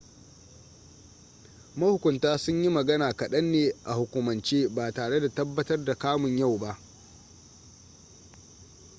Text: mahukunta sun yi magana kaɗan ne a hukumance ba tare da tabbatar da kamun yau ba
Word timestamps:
mahukunta 1.77 2.37
sun 2.37 2.63
yi 2.63 2.69
magana 2.69 3.13
kaɗan 3.13 3.51
ne 3.51 3.73
a 3.83 3.93
hukumance 3.93 4.67
ba 4.69 4.91
tare 4.93 5.19
da 5.21 5.29
tabbatar 5.29 5.83
da 5.85 5.93
kamun 5.97 6.37
yau 6.37 6.57
ba 6.59 6.79